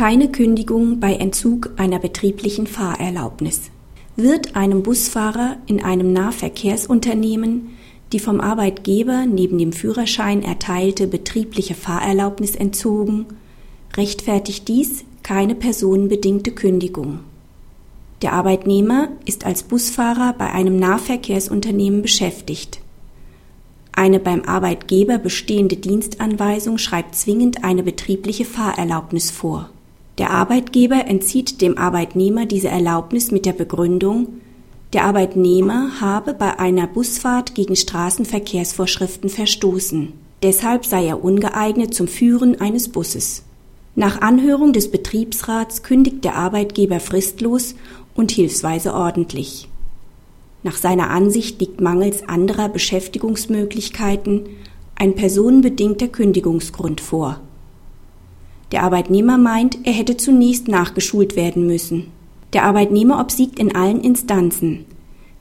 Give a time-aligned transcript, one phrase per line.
[0.00, 3.70] Keine Kündigung bei Entzug einer betrieblichen Fahrerlaubnis.
[4.16, 7.76] Wird einem Busfahrer in einem Nahverkehrsunternehmen
[8.10, 13.26] die vom Arbeitgeber neben dem Führerschein erteilte betriebliche Fahrerlaubnis entzogen,
[13.94, 17.18] rechtfertigt dies keine personenbedingte Kündigung.
[18.22, 22.80] Der Arbeitnehmer ist als Busfahrer bei einem Nahverkehrsunternehmen beschäftigt.
[23.92, 29.68] Eine beim Arbeitgeber bestehende Dienstanweisung schreibt zwingend eine betriebliche Fahrerlaubnis vor.
[30.18, 34.40] Der Arbeitgeber entzieht dem Arbeitnehmer diese Erlaubnis mit der Begründung,
[34.92, 40.12] der Arbeitnehmer habe bei einer Busfahrt gegen Straßenverkehrsvorschriften verstoßen.
[40.42, 43.44] Deshalb sei er ungeeignet zum Führen eines Busses.
[43.94, 47.76] Nach Anhörung des Betriebsrats kündigt der Arbeitgeber fristlos
[48.14, 49.68] und hilfsweise ordentlich.
[50.62, 54.48] Nach seiner Ansicht liegt mangels anderer Beschäftigungsmöglichkeiten
[54.96, 57.40] ein personenbedingter Kündigungsgrund vor.
[58.72, 62.12] Der Arbeitnehmer meint, er hätte zunächst nachgeschult werden müssen.
[62.52, 64.84] Der Arbeitnehmer obsiegt in allen Instanzen.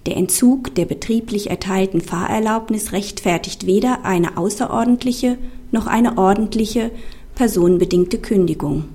[0.06, 5.38] Der Entzug der betrieblich erteilten Fahrerlaubnis rechtfertigt weder eine außerordentliche
[5.72, 6.92] noch eine ordentliche
[7.36, 8.86] personenbedingte Kündigung.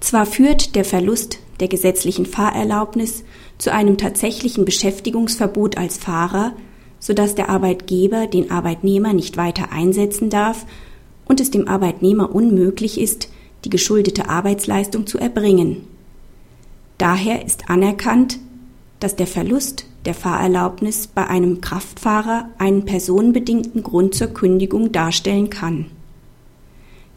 [0.00, 3.22] Zwar führt der Verlust der gesetzlichen Fahrerlaubnis
[3.58, 6.54] zu einem tatsächlichen Beschäftigungsverbot als Fahrer,
[6.98, 10.66] sodass der Arbeitgeber den Arbeitnehmer nicht weiter einsetzen darf
[11.26, 13.28] und es dem Arbeitnehmer unmöglich ist,
[13.64, 15.78] die geschuldete Arbeitsleistung zu erbringen.
[16.98, 18.38] Daher ist anerkannt,
[19.00, 25.86] dass der Verlust der Fahrerlaubnis bei einem Kraftfahrer einen personenbedingten Grund zur Kündigung darstellen kann.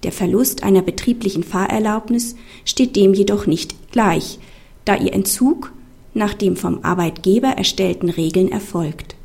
[0.03, 4.39] Der Verlust einer betrieblichen Fahrerlaubnis steht dem jedoch nicht gleich,
[4.83, 5.71] da ihr Entzug
[6.13, 9.15] nach den vom Arbeitgeber erstellten Regeln erfolgt.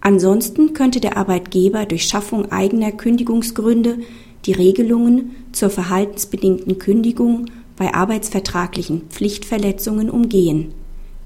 [0.00, 3.98] Ansonsten könnte der Arbeitgeber durch Schaffung eigener Kündigungsgründe
[4.48, 10.72] die Regelungen zur verhaltensbedingten Kündigung bei arbeitsvertraglichen Pflichtverletzungen umgehen.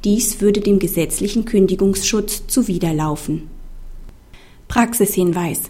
[0.03, 3.49] Dies würde dem gesetzlichen Kündigungsschutz zuwiderlaufen.
[4.67, 5.61] Praxishinweis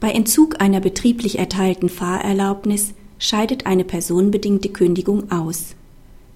[0.00, 5.76] Bei Entzug einer betrieblich erteilten Fahrerlaubnis scheidet eine personenbedingte Kündigung aus.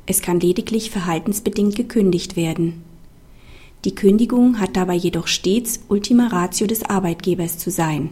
[0.06, 2.82] Es kann lediglich verhaltensbedingt gekündigt werden.
[3.84, 8.08] Die Kündigung hat dabei jedoch stets Ultima Ratio des Arbeitgebers zu sein.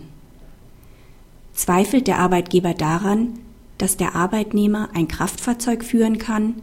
[1.69, 3.41] Zweifelt der Arbeitgeber daran,
[3.77, 6.55] dass der Arbeitnehmer ein Kraftfahrzeug führen kann,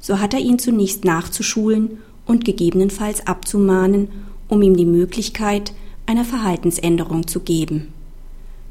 [0.00, 4.08] so hat er ihn zunächst nachzuschulen und gegebenenfalls abzumahnen,
[4.48, 5.74] um ihm die Möglichkeit
[6.06, 7.92] einer Verhaltensänderung zu geben.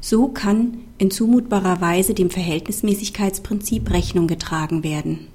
[0.00, 5.28] So kann in zumutbarer Weise dem Verhältnismäßigkeitsprinzip Rechnung getragen werden